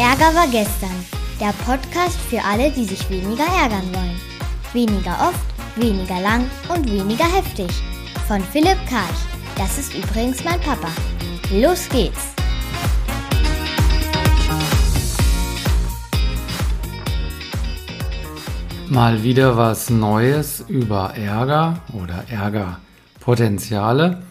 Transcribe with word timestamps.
Ärger 0.00 0.34
war 0.34 0.46
gestern. 0.46 1.04
Der 1.38 1.52
Podcast 1.66 2.18
für 2.30 2.42
alle, 2.42 2.70
die 2.70 2.86
sich 2.86 3.10
weniger 3.10 3.44
ärgern 3.44 3.84
wollen. 3.92 4.18
Weniger 4.72 5.12
oft, 5.28 5.44
weniger 5.76 6.18
lang 6.22 6.50
und 6.74 6.90
weniger 6.90 7.26
heftig. 7.26 7.68
Von 8.26 8.40
Philipp 8.40 8.78
Karch. 8.88 9.20
Das 9.58 9.76
ist 9.76 9.94
übrigens 9.94 10.42
mein 10.42 10.58
Papa. 10.60 10.88
Los 11.52 11.86
geht's! 11.90 12.32
Mal 18.88 19.22
wieder 19.22 19.58
was 19.58 19.90
Neues 19.90 20.64
über 20.66 21.12
Ärger 21.14 21.82
oder 21.92 22.24
Ärgerpotenziale. 22.30 24.22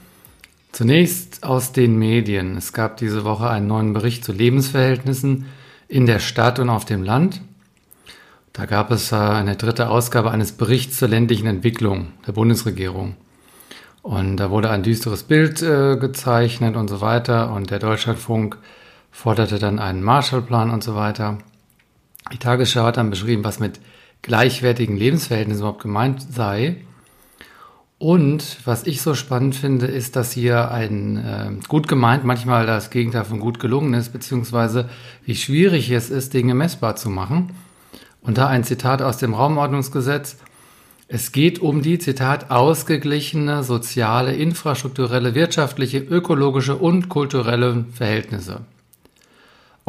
Zunächst 0.71 1.43
aus 1.43 1.73
den 1.73 1.99
Medien. 1.99 2.57
Es 2.57 2.73
gab 2.73 2.97
diese 2.97 3.23
Woche 3.23 3.51
einen 3.51 3.67
neuen 3.67 3.93
Bericht 3.93 4.25
zu 4.25 4.31
Lebensverhältnissen 4.31 5.45
in 5.89 6.05
der 6.05 6.19
Stadt 6.19 6.59
und 6.59 6.69
auf 6.69 6.85
dem 6.85 7.03
Land. 7.03 7.41
Da 8.53 8.65
gab 8.65 8.91
es 8.91 9.11
eine 9.11 9.55
dritte 9.55 9.89
Ausgabe 9.89 10.31
eines 10.31 10.53
Berichts 10.53 10.97
zur 10.97 11.09
ländlichen 11.09 11.47
Entwicklung 11.47 12.13
der 12.25 12.31
Bundesregierung. 12.31 13.15
Und 14.01 14.37
da 14.37 14.49
wurde 14.49 14.69
ein 14.69 14.83
düsteres 14.83 15.23
Bild 15.23 15.61
äh, 15.61 15.97
gezeichnet 15.97 16.75
und 16.75 16.87
so 16.87 17.01
weiter. 17.01 17.51
Und 17.51 17.69
der 17.69 17.79
Deutschlandfunk 17.79 18.57
forderte 19.11 19.59
dann 19.59 19.79
einen 19.79 20.03
Marshallplan 20.03 20.69
und 20.69 20.83
so 20.83 20.95
weiter. 20.95 21.39
Die 22.31 22.37
Tagesschau 22.37 22.83
hat 22.83 22.97
dann 22.97 23.09
beschrieben, 23.09 23.43
was 23.43 23.59
mit 23.59 23.79
gleichwertigen 24.21 24.95
Lebensverhältnissen 24.95 25.61
überhaupt 25.61 25.81
gemeint 25.81 26.21
sei. 26.21 26.77
Und 27.99 28.59
was 28.63 28.87
ich 28.87 29.01
so 29.01 29.13
spannend 29.13 29.55
finde, 29.55 29.85
ist, 29.85 30.15
dass 30.15 30.31
hier 30.31 30.71
ein 30.71 31.17
äh, 31.17 31.51
gut 31.67 31.89
gemeint 31.89 32.23
manchmal 32.23 32.65
das 32.65 32.91
Gegenteil 32.91 33.25
von 33.25 33.41
gut 33.41 33.59
gelungen 33.59 33.93
ist, 33.93 34.13
beziehungsweise 34.13 34.89
wie 35.25 35.35
schwierig 35.35 35.91
es 35.91 36.09
ist, 36.09 36.33
Dinge 36.33 36.55
messbar 36.55 36.95
zu 36.95 37.09
machen. 37.09 37.51
Und 38.21 38.37
da 38.37 38.47
ein 38.47 38.63
Zitat 38.63 39.01
aus 39.01 39.17
dem 39.17 39.33
Raumordnungsgesetz. 39.33 40.37
Es 41.09 41.33
geht 41.33 41.59
um 41.59 41.81
die, 41.81 41.99
Zitat, 41.99 42.51
ausgeglichene 42.51 43.63
soziale, 43.63 44.33
infrastrukturelle, 44.33 45.35
wirtschaftliche, 45.35 45.97
ökologische 45.97 46.77
und 46.77 47.09
kulturelle 47.09 47.83
Verhältnisse. 47.91 48.61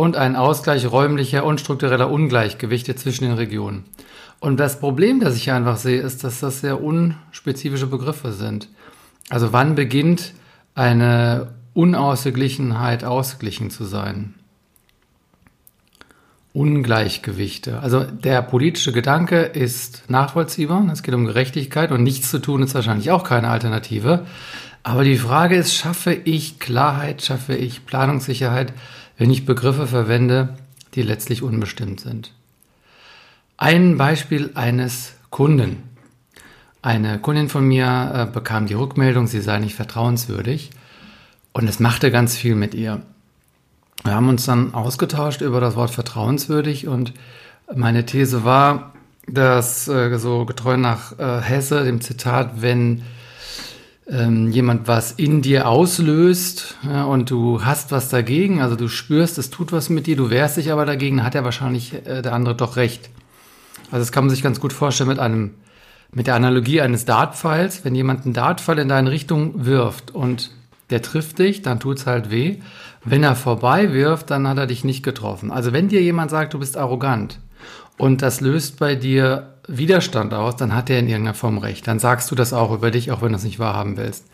Und 0.01 0.17
ein 0.17 0.35
Ausgleich 0.35 0.91
räumlicher 0.91 1.45
und 1.45 1.61
struktureller 1.61 2.11
Ungleichgewichte 2.11 2.97
zwischen 2.97 3.25
den 3.25 3.35
Regionen. 3.35 3.85
Und 4.39 4.59
das 4.59 4.81
Problem, 4.81 5.21
das 5.21 5.37
ich 5.37 5.53
einfach 5.53 5.77
sehe, 5.77 6.01
ist, 6.01 6.25
dass 6.25 6.41
das 6.41 6.63
sehr 6.63 6.83
unspezifische 6.83 7.87
Begriffe 7.87 8.33
sind. 8.33 8.69
Also 9.29 9.53
wann 9.53 9.75
beginnt 9.75 10.33
eine 10.75 11.49
Unausgeglichenheit 11.75 13.05
ausgeglichen 13.05 13.69
zu 13.69 13.85
sein? 13.85 14.33
Ungleichgewichte. 16.55 17.81
Also 17.81 18.03
der 18.05 18.41
politische 18.41 18.93
Gedanke 18.93 19.43
ist 19.43 20.09
nachvollziehbar. 20.09 20.89
Es 20.91 21.03
geht 21.03 21.15
um 21.15 21.27
Gerechtigkeit 21.27 21.93
und 21.93 22.03
nichts 22.03 22.31
zu 22.31 22.39
tun 22.39 22.63
ist 22.63 22.75
wahrscheinlich 22.75 23.11
auch 23.11 23.23
keine 23.23 23.51
Alternative. 23.51 24.25
Aber 24.83 25.05
die 25.05 25.19
Frage 25.19 25.57
ist, 25.57 25.75
schaffe 25.75 26.15
ich 26.15 26.59
Klarheit, 26.59 27.21
schaffe 27.21 27.55
ich 27.55 27.85
Planungssicherheit, 27.85 28.73
wenn 29.21 29.31
ich 29.31 29.45
Begriffe 29.45 29.87
verwende, 29.87 30.57
die 30.95 31.03
letztlich 31.03 31.43
unbestimmt 31.43 32.01
sind? 32.01 32.33
Ein 33.59 33.99
Beispiel 33.99 34.53
eines 34.55 35.13
Kunden. 35.29 35.83
Eine 36.81 37.19
Kundin 37.19 37.51
von 37.51 37.69
mir 37.69 38.13
äh, 38.15 38.33
bekam 38.33 38.67
die 38.67 38.73
Rückmeldung, 38.73 39.27
sie 39.27 39.43
sei 39.43 39.59
nicht 39.59 39.75
vertrauenswürdig 39.75 40.71
und 41.53 41.69
es 41.69 41.81
machte 41.81 42.11
ganz 42.11 42.35
viel 42.35 42.55
mit 42.55 42.73
ihr. 42.73 43.03
Wir 44.05 44.15
haben 44.15 44.31
uns 44.31 44.47
dann 44.47 44.73
ausgetauscht 44.73 45.43
über 45.43 45.61
das 45.61 45.77
Wort 45.77 45.91
vertrauenswürdig 45.91 46.89
und 46.89 47.13
meine 47.75 48.07
These 48.07 48.43
war, 48.43 48.95
dass 49.27 49.87
äh, 49.87 50.17
so 50.17 50.47
getreu 50.47 50.79
nach 50.79 51.19
äh, 51.19 51.43
Hesse, 51.43 51.85
dem 51.85 52.01
Zitat, 52.01 52.63
wenn 52.63 53.03
ähm, 54.11 54.51
jemand 54.51 54.89
was 54.89 55.13
in 55.13 55.41
dir 55.41 55.69
auslöst 55.69 56.77
ja, 56.83 57.05
und 57.05 57.31
du 57.31 57.65
hast 57.65 57.93
was 57.93 58.09
dagegen, 58.09 58.61
also 58.61 58.75
du 58.75 58.89
spürst, 58.89 59.39
es 59.39 59.51
tut 59.51 59.73
was 59.73 59.89
mit 59.89 60.07
dir, 60.07 60.17
du 60.17 60.31
wehrst 60.31 60.57
dich 60.57 60.73
aber 60.73 60.85
dagegen, 60.85 61.23
hat 61.23 61.35
ja 61.35 61.45
wahrscheinlich 61.45 61.95
äh, 62.07 62.21
der 62.23 62.33
andere 62.33 62.57
doch 62.57 62.77
recht. 62.77 63.11
Also 63.87 63.99
das 63.99 64.13
kann 64.13 64.25
man 64.25 64.31
sich 64.31 64.43
ganz 64.43 64.61
gut 64.61 64.73
vorstellen 64.73 65.09
mit 65.09 65.19
einem, 65.19 65.55
mit 66.13 66.27
der 66.27 66.35
Analogie 66.35 66.81
eines 66.81 67.05
Dartpfeils. 67.05 67.85
Wenn 67.85 67.95
jemand 67.95 68.25
einen 68.25 68.35
Dartpfeil 68.35 68.79
in 68.79 68.89
deine 68.89 69.11
Richtung 69.11 69.65
wirft 69.65 70.13
und 70.13 70.51
der 70.91 71.03
trifft 71.03 71.39
dich, 71.39 71.63
dann 71.63 71.81
tut's 71.81 72.07
halt 72.07 72.31
weh. 72.31 72.57
Wenn 73.05 73.23
er 73.23 73.37
vorbei 73.37 73.93
wirft, 73.93 74.31
dann 74.31 74.47
hat 74.49 74.59
er 74.59 74.67
dich 74.67 74.85
nicht 74.85 75.03
getroffen. 75.03 75.51
Also 75.51 75.73
wenn 75.73 75.89
dir 75.89 76.03
jemand 76.03 76.31
sagt, 76.31 76.55
du 76.55 76.59
bist 76.59 76.77
arrogant 76.77 77.39
und 78.01 78.23
das 78.23 78.41
löst 78.41 78.79
bei 78.79 78.95
dir 78.95 79.57
Widerstand 79.69 80.33
aus, 80.33 80.57
dann 80.57 80.75
hat 80.75 80.89
er 80.89 80.99
in 81.01 81.07
irgendeiner 81.07 81.35
Form 81.35 81.59
recht. 81.59 81.87
Dann 81.87 81.99
sagst 81.99 82.31
du 82.31 82.35
das 82.35 82.55
auch 82.55 82.73
über 82.73 82.91
dich, 82.91 83.13
auch 83.13 83.21
wenn 83.21 83.33
du 83.33 83.37
es 83.37 83.45
nicht 83.45 83.59
wahrhaben 83.59 83.99
willst. 83.99 84.25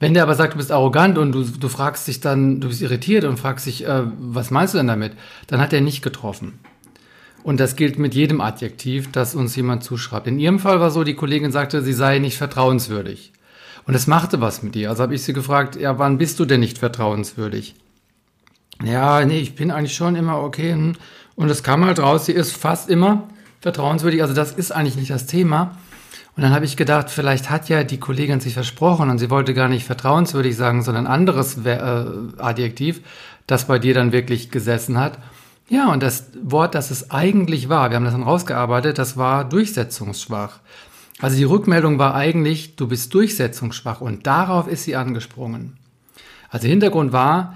Wenn 0.00 0.14
der 0.14 0.22
aber 0.22 0.34
sagt, 0.34 0.54
du 0.54 0.56
bist 0.56 0.72
arrogant 0.72 1.18
und 1.18 1.32
du, 1.32 1.42
du 1.44 1.68
fragst 1.68 2.08
dich 2.08 2.20
dann, 2.20 2.62
du 2.62 2.68
bist 2.68 2.80
irritiert 2.80 3.24
und 3.24 3.38
fragst 3.38 3.66
dich, 3.66 3.86
äh, 3.86 4.04
was 4.18 4.50
meinst 4.50 4.72
du 4.72 4.78
denn 4.78 4.86
damit? 4.86 5.12
Dann 5.48 5.60
hat 5.60 5.74
er 5.74 5.82
nicht 5.82 6.00
getroffen. 6.00 6.58
Und 7.42 7.60
das 7.60 7.76
gilt 7.76 7.98
mit 7.98 8.14
jedem 8.14 8.40
Adjektiv, 8.40 9.12
das 9.12 9.34
uns 9.34 9.54
jemand 9.54 9.84
zuschreibt. 9.84 10.26
In 10.26 10.38
ihrem 10.38 10.58
Fall 10.58 10.80
war 10.80 10.90
so, 10.90 11.04
die 11.04 11.14
Kollegin 11.14 11.52
sagte, 11.52 11.82
sie 11.82 11.92
sei 11.92 12.18
nicht 12.18 12.38
vertrauenswürdig. 12.38 13.32
Und 13.86 13.94
es 13.94 14.06
machte 14.06 14.40
was 14.40 14.62
mit 14.62 14.74
ihr. 14.74 14.88
Also 14.88 15.02
habe 15.02 15.14
ich 15.14 15.22
sie 15.22 15.34
gefragt, 15.34 15.76
ja, 15.76 15.98
wann 15.98 16.16
bist 16.16 16.40
du 16.40 16.46
denn 16.46 16.60
nicht 16.60 16.78
vertrauenswürdig? 16.78 17.74
Ja, 18.82 19.22
nee, 19.26 19.40
ich 19.40 19.54
bin 19.54 19.70
eigentlich 19.70 19.94
schon 19.94 20.16
immer 20.16 20.40
okay. 20.42 20.72
Hm. 20.72 20.94
Und 21.38 21.48
es 21.50 21.62
kam 21.62 21.84
halt 21.84 22.00
raus, 22.00 22.26
sie 22.26 22.32
ist 22.32 22.56
fast 22.56 22.90
immer 22.90 23.28
vertrauenswürdig. 23.60 24.22
Also 24.22 24.34
das 24.34 24.50
ist 24.50 24.72
eigentlich 24.72 24.96
nicht 24.96 25.12
das 25.12 25.26
Thema. 25.26 25.78
Und 26.34 26.42
dann 26.42 26.52
habe 26.52 26.64
ich 26.64 26.76
gedacht, 26.76 27.10
vielleicht 27.10 27.48
hat 27.48 27.68
ja 27.68 27.84
die 27.84 28.00
Kollegin 28.00 28.40
sich 28.40 28.54
versprochen 28.54 29.08
und 29.08 29.18
sie 29.18 29.30
wollte 29.30 29.54
gar 29.54 29.68
nicht 29.68 29.86
vertrauenswürdig 29.86 30.56
sagen, 30.56 30.82
sondern 30.82 31.06
ein 31.06 31.12
anderes 31.12 31.64
äh, 31.64 31.78
Adjektiv, 32.38 33.02
das 33.46 33.68
bei 33.68 33.78
dir 33.78 33.94
dann 33.94 34.10
wirklich 34.10 34.50
gesessen 34.50 34.98
hat. 34.98 35.20
Ja, 35.68 35.92
und 35.92 36.02
das 36.02 36.26
Wort, 36.42 36.74
das 36.74 36.90
es 36.90 37.12
eigentlich 37.12 37.68
war, 37.68 37.90
wir 37.90 37.96
haben 37.96 38.04
das 38.04 38.14
dann 38.14 38.24
rausgearbeitet, 38.24 38.98
das 38.98 39.16
war 39.16 39.48
durchsetzungsschwach. 39.48 40.58
Also 41.20 41.36
die 41.36 41.44
Rückmeldung 41.44 42.00
war 42.00 42.16
eigentlich, 42.16 42.74
du 42.74 42.88
bist 42.88 43.14
durchsetzungsschwach 43.14 44.00
und 44.00 44.26
darauf 44.26 44.66
ist 44.66 44.82
sie 44.82 44.96
angesprungen. 44.96 45.76
Also 46.50 46.66
Hintergrund 46.66 47.12
war, 47.12 47.54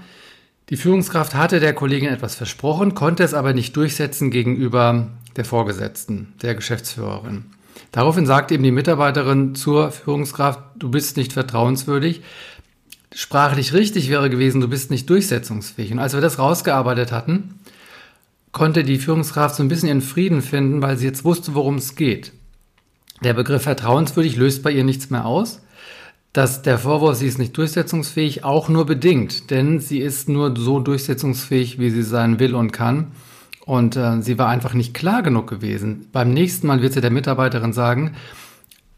die 0.69 0.77
Führungskraft 0.77 1.35
hatte 1.35 1.59
der 1.59 1.73
Kollegin 1.73 2.09
etwas 2.09 2.35
versprochen, 2.35 2.95
konnte 2.95 3.23
es 3.23 3.33
aber 3.33 3.53
nicht 3.53 3.75
durchsetzen 3.75 4.31
gegenüber 4.31 5.07
der 5.35 5.45
Vorgesetzten, 5.45 6.33
der 6.41 6.55
Geschäftsführerin. 6.55 7.45
Daraufhin 7.91 8.25
sagte 8.25 8.53
eben 8.53 8.63
die 8.63 8.71
Mitarbeiterin 8.71 9.55
zur 9.55 9.91
Führungskraft, 9.91 10.59
du 10.77 10.89
bist 10.89 11.17
nicht 11.17 11.33
vertrauenswürdig. 11.33 12.21
Sprachlich 13.13 13.73
richtig 13.73 14.09
wäre 14.09 14.29
gewesen, 14.29 14.61
du 14.61 14.67
bist 14.67 14.89
nicht 14.89 15.09
durchsetzungsfähig. 15.09 15.91
Und 15.91 15.99
als 15.99 16.13
wir 16.13 16.21
das 16.21 16.39
rausgearbeitet 16.39 17.11
hatten, 17.11 17.59
konnte 18.51 18.83
die 18.83 18.97
Führungskraft 18.97 19.55
so 19.55 19.63
ein 19.63 19.69
bisschen 19.69 19.89
ihren 19.89 20.01
Frieden 20.01 20.41
finden, 20.41 20.81
weil 20.81 20.97
sie 20.97 21.05
jetzt 21.05 21.23
wusste, 21.23 21.53
worum 21.55 21.75
es 21.75 21.95
geht. 21.95 22.31
Der 23.23 23.33
Begriff 23.33 23.63
vertrauenswürdig 23.63 24.37
löst 24.37 24.63
bei 24.63 24.71
ihr 24.71 24.83
nichts 24.83 25.09
mehr 25.09 25.25
aus. 25.25 25.61
Dass 26.33 26.63
der 26.63 26.79
Vorwurf, 26.79 27.17
sie 27.17 27.27
ist 27.27 27.37
nicht 27.37 27.55
durchsetzungsfähig, 27.55 28.43
auch 28.43 28.67
nur 28.67 28.85
bedingt, 28.85 29.51
denn 29.51 29.79
sie 29.79 29.99
ist 29.99 30.29
nur 30.29 30.55
so 30.57 30.79
durchsetzungsfähig, 30.79 31.79
wie 31.79 31.91
sie 31.91 32.01
sein 32.01 32.39
will 32.39 32.55
und 32.55 32.71
kann. 32.71 33.11
Und 33.65 33.95
äh, 33.95 34.21
sie 34.21 34.37
war 34.37 34.49
einfach 34.49 34.73
nicht 34.73 34.93
klar 34.93 35.21
genug 35.21 35.47
gewesen. 35.47 36.07
Beim 36.11 36.33
nächsten 36.33 36.67
Mal 36.67 36.81
wird 36.81 36.93
sie 36.93 37.01
der 37.01 37.11
Mitarbeiterin 37.11 37.71
sagen, 37.71 38.15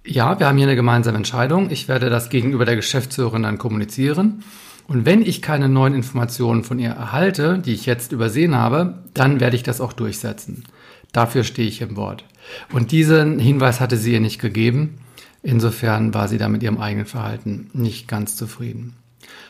ja, 0.06 0.40
wir 0.40 0.48
haben 0.48 0.58
hier 0.58 0.68
eine 0.68 0.76
gemeinsame 0.76 1.18
Entscheidung. 1.18 1.70
Ich 1.72 1.88
werde 1.88 2.10
das 2.10 2.30
gegenüber 2.30 2.66
der 2.66 2.76
Geschäftsführerin 2.76 3.44
dann 3.44 3.58
kommunizieren. 3.58 4.44
Und 4.88 5.06
wenn 5.06 5.22
ich 5.22 5.42
keine 5.42 5.68
neuen 5.68 5.96
Informationen 5.96 6.64
von 6.64 6.80
ihr 6.80 6.92
erhalte, 6.92 7.58
die 7.58 7.74
ich 7.74 7.86
jetzt 7.86 8.12
übersehen 8.12 8.56
habe, 8.56 9.00
dann 9.14 9.40
werde 9.40 9.56
ich 9.56 9.64
das 9.64 9.82
auch 9.82 9.94
durchsetzen. 9.94 10.64
Dafür 11.12 11.44
stehe 11.44 11.68
ich 11.68 11.82
im 11.82 11.96
Wort. 11.96 12.24
Und 12.72 12.92
diesen 12.92 13.40
Hinweis 13.40 13.80
hatte 13.80 13.98
sie 13.98 14.14
ihr 14.14 14.20
nicht 14.20 14.40
gegeben. 14.40 15.00
Insofern 15.46 16.14
war 16.14 16.28
sie 16.28 16.38
da 16.38 16.50
mit 16.50 16.64
ihrem 16.64 16.80
eigenen 16.80 17.06
Verhalten 17.06 17.70
nicht 17.74 18.08
ganz 18.08 18.36
zufrieden. 18.36 18.96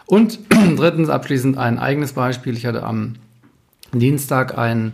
Und 0.06 0.40
drittens 0.78 1.10
abschließend 1.10 1.58
ein 1.58 1.80
eigenes 1.80 2.14
Beispiel. 2.14 2.56
Ich 2.56 2.66
hatte 2.66 2.84
am 2.84 3.16
Dienstag 3.94 4.58
ein 4.58 4.94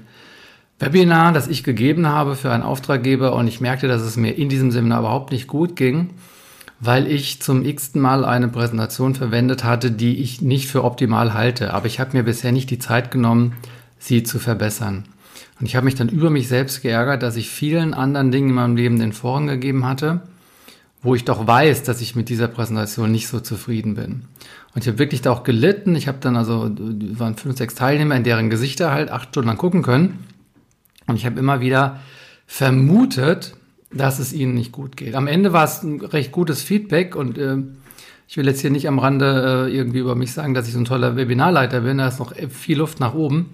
Webinar, 0.80 1.34
das 1.34 1.48
ich 1.48 1.64
gegeben 1.64 2.08
habe 2.08 2.36
für 2.36 2.52
einen 2.52 2.64
Auftraggeber 2.64 3.36
und 3.36 3.48
ich 3.48 3.62
merkte, 3.62 3.88
dass 3.88 4.02
es 4.02 4.16
mir 4.16 4.32
in 4.32 4.48
diesem 4.48 4.72
Seminar 4.72 5.00
überhaupt 5.00 5.32
nicht 5.32 5.48
gut 5.48 5.76
ging 5.76 6.12
weil 6.82 7.08
ich 7.08 7.42
zum 7.42 7.64
x-ten 7.64 8.02
Mal 8.02 8.26
eine 8.26 8.48
Präsentation 8.48 9.14
verwendet 9.14 9.64
hatte, 9.64 9.92
die 9.92 10.18
ich 10.18 10.42
nicht 10.42 10.68
für 10.68 10.84
optimal 10.84 11.34
halte. 11.34 11.74
Aber 11.74 11.86
ich 11.86 12.00
habe 12.00 12.18
mir 12.18 12.24
bisher 12.24 12.52
nicht 12.52 12.72
die 12.72 12.80
Zeit 12.80 13.12
genommen, 13.12 13.54
sie 14.00 14.24
zu 14.24 14.40
verbessern. 14.40 15.06
Und 15.60 15.68
ich 15.68 15.76
habe 15.76 15.86
mich 15.86 15.94
dann 15.94 16.10
über 16.10 16.32
mich 16.32 16.48
selbst 16.48 16.82
geärgert, 16.82 17.22
dass 17.22 17.36
ich 17.36 17.52
vielen 17.52 17.94
anderen 17.94 18.32
Dingen 18.32 18.50
in 18.50 18.56
meinem 18.56 18.76
Leben 18.76 19.00
den 19.00 19.14
Vorrang 19.14 19.46
gegeben 19.46 19.86
hatte, 19.86 20.22
wo 21.02 21.16
ich 21.16 21.26
doch 21.26 21.48
weiß, 21.48 21.84
dass 21.84 22.02
ich 22.02 22.16
mit 22.16 22.30
dieser 22.30 22.48
Präsentation 22.48 23.12
nicht 23.12 23.28
so 23.28 23.40
zufrieden 23.40 23.96
bin. 23.96 24.24
Und 24.74 24.84
ich 24.84 24.88
habe 24.88 25.00
wirklich 25.00 25.22
da 25.22 25.32
auch 25.32 25.44
gelitten. 25.44 25.96
Ich 25.96 26.08
habe 26.08 26.20
dann 26.22 26.36
also, 26.36 26.70
waren 27.18 27.36
fünf, 27.36 27.58
sechs 27.58 27.76
Teilnehmer, 27.76 28.16
in 28.16 28.24
deren 28.24 28.50
Gesichter 28.50 28.92
halt 28.92 29.10
acht 29.10 29.30
Stunden 29.30 29.48
lang 29.48 29.58
gucken 29.58 29.82
können. 29.82 30.26
Und 31.08 31.16
ich 31.16 31.26
habe 31.26 31.40
immer 31.40 31.60
wieder 31.60 32.00
vermutet, 32.46 33.56
dass 33.92 34.20
es 34.20 34.32
ihnen 34.32 34.54
nicht 34.54 34.72
gut 34.72 34.96
geht. 34.96 35.16
Am 35.16 35.28
Ende 35.28 35.54
war 35.54 35.66
es 35.66 35.84
ein 35.84 36.02
recht 36.02 36.32
gutes 36.32 36.62
Feedback 36.62 37.16
und 37.16 37.38
äh, 37.38 37.58
ich 38.28 38.38
will 38.38 38.48
jetzt 38.48 38.62
hier 38.62 38.70
nicht 38.70 38.88
am 38.88 39.00
Rande 39.00 39.68
äh, 39.68 39.76
irgendwie 39.76 40.00
über 40.00 40.16
mich 40.16 40.32
sagen, 40.32 40.54
dass 40.54 40.68
ich 40.68 40.74
so 40.74 40.80
ein 40.80 40.86
toller 40.86 41.18
Webinarleiter 41.18 41.82
bin. 41.82 41.98
Da 41.98 42.08
ist 42.08 42.20
noch 42.20 42.34
viel 42.50 42.78
Luft 42.78 43.00
nach 43.00 43.14
oben. 43.14 43.54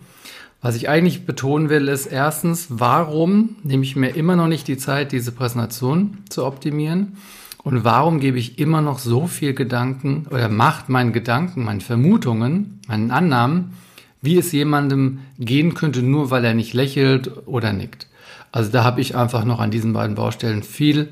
Was 0.62 0.76
ich 0.76 0.90
eigentlich 0.90 1.26
betonen 1.26 1.70
will, 1.70 1.88
ist 1.88 2.08
erstens, 2.08 2.68
warum 2.70 3.58
nehme 3.64 3.84
ich 3.84 3.96
mir 3.96 4.10
immer 4.10 4.36
noch 4.36 4.48
nicht 4.48 4.68
die 4.68 4.78
Zeit, 4.78 5.12
diese 5.12 5.32
Präsentation 5.32 6.18
zu 6.30 6.46
optimieren? 6.46 7.18
Und 7.64 7.84
warum 7.84 8.20
gebe 8.20 8.40
ich 8.40 8.60
immer 8.60 8.82
noch 8.82 8.98
so 8.98 9.28
viel 9.28 9.54
Gedanken 9.54 10.26
oder 10.30 10.50
macht 10.50 10.90
meinen 10.90 11.14
Gedanken, 11.14 11.64
meinen 11.64 11.82
Vermutungen, 11.82 12.80
meinen 12.88 13.12
Annahmen, 13.12 13.74
wie 14.22 14.38
es 14.38 14.52
jemandem 14.52 15.20
gehen 15.38 15.74
könnte, 15.74 16.02
nur 16.02 16.32
weil 16.32 16.44
er 16.46 16.54
nicht 16.54 16.74
lächelt 16.74 17.46
oder 17.46 17.72
nickt? 17.74 18.08
Also 18.52 18.72
da 18.72 18.84
habe 18.84 19.02
ich 19.02 19.16
einfach 19.16 19.44
noch 19.44 19.60
an 19.60 19.70
diesen 19.70 19.94
beiden 19.94 20.16
Baustellen 20.16 20.64
viel 20.64 21.10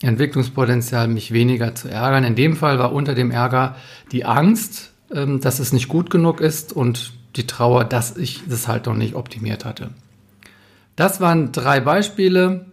Entwicklungspotenzial, 0.00 1.08
mich 1.08 1.32
weniger 1.32 1.74
zu 1.74 1.90
ärgern. 1.90 2.24
In 2.24 2.36
dem 2.36 2.56
Fall 2.56 2.78
war 2.78 2.92
unter 2.92 3.14
dem 3.14 3.30
Ärger 3.30 3.74
die 4.12 4.24
Angst, 4.24 4.92
ähm, 5.12 5.40
dass 5.40 5.58
es 5.58 5.72
nicht 5.72 5.88
gut 5.88 6.10
genug 6.10 6.40
ist 6.40 6.72
und 6.72 7.17
die 7.38 7.46
Trauer, 7.46 7.84
dass 7.84 8.16
ich 8.16 8.42
das 8.46 8.68
halt 8.68 8.86
noch 8.86 8.94
nicht 8.94 9.14
optimiert 9.14 9.64
hatte. 9.64 9.90
Das 10.96 11.20
waren 11.20 11.52
drei 11.52 11.80
Beispiele 11.80 12.66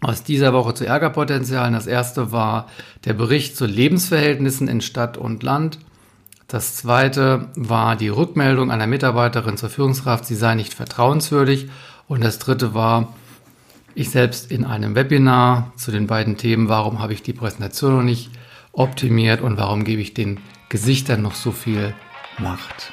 aus 0.00 0.22
dieser 0.22 0.52
Woche 0.52 0.74
zu 0.74 0.86
Ärgerpotenzialen. 0.86 1.74
Das 1.74 1.86
erste 1.86 2.32
war 2.32 2.66
der 3.04 3.12
Bericht 3.12 3.56
zu 3.56 3.66
Lebensverhältnissen 3.66 4.66
in 4.66 4.80
Stadt 4.80 5.18
und 5.18 5.42
Land. 5.42 5.78
Das 6.48 6.74
zweite 6.74 7.48
war 7.54 7.96
die 7.96 8.08
Rückmeldung 8.08 8.70
einer 8.70 8.86
Mitarbeiterin 8.86 9.56
zur 9.56 9.68
Führungskraft, 9.68 10.24
sie 10.24 10.34
sei 10.34 10.54
nicht 10.54 10.74
vertrauenswürdig. 10.74 11.68
Und 12.08 12.24
das 12.24 12.38
dritte 12.38 12.74
war, 12.74 13.14
ich 13.94 14.10
selbst 14.10 14.50
in 14.50 14.64
einem 14.64 14.94
Webinar 14.94 15.72
zu 15.76 15.92
den 15.92 16.06
beiden 16.06 16.36
Themen, 16.36 16.68
warum 16.68 17.00
habe 17.00 17.12
ich 17.12 17.22
die 17.22 17.32
Präsentation 17.32 17.96
noch 17.96 18.02
nicht 18.02 18.30
optimiert 18.72 19.42
und 19.42 19.58
warum 19.58 19.84
gebe 19.84 20.00
ich 20.00 20.14
den 20.14 20.40
Gesichtern 20.68 21.22
noch 21.22 21.34
so 21.34 21.52
viel 21.52 21.94
Macht. 22.38 22.92